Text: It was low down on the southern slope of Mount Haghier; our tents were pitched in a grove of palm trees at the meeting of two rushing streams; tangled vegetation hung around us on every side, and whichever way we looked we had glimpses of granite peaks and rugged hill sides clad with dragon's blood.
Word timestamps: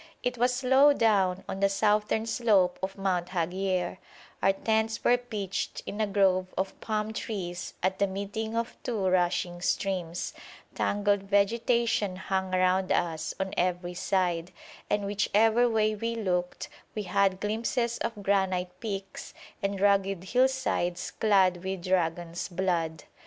It 0.23 0.35
was 0.35 0.63
low 0.63 0.93
down 0.93 1.43
on 1.47 1.59
the 1.59 1.69
southern 1.69 2.25
slope 2.25 2.79
of 2.81 2.97
Mount 2.97 3.27
Haghier; 3.27 3.99
our 4.41 4.51
tents 4.53 5.03
were 5.03 5.15
pitched 5.15 5.83
in 5.85 6.01
a 6.01 6.07
grove 6.07 6.47
of 6.57 6.81
palm 6.81 7.13
trees 7.13 7.75
at 7.83 7.99
the 7.99 8.07
meeting 8.07 8.55
of 8.57 8.75
two 8.81 9.05
rushing 9.07 9.61
streams; 9.61 10.33
tangled 10.73 11.21
vegetation 11.21 12.15
hung 12.15 12.51
around 12.55 12.91
us 12.91 13.35
on 13.39 13.53
every 13.55 13.93
side, 13.93 14.51
and 14.89 15.05
whichever 15.05 15.69
way 15.69 15.93
we 15.93 16.15
looked 16.15 16.67
we 16.95 17.03
had 17.03 17.39
glimpses 17.39 17.99
of 17.99 18.23
granite 18.23 18.71
peaks 18.79 19.35
and 19.61 19.79
rugged 19.79 20.23
hill 20.23 20.47
sides 20.47 21.11
clad 21.11 21.63
with 21.63 21.83
dragon's 21.83 22.47
blood. 22.49 23.03